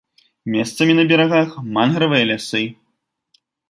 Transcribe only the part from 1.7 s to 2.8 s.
мангравыя лясы.